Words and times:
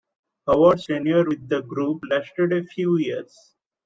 Howard's 0.47 0.87
tenure 0.87 1.25
with 1.25 1.47
the 1.47 1.61
group 1.61 2.01
lasted 2.09 2.51
a 2.53 2.63
few 2.63 2.97
years. 2.97 3.53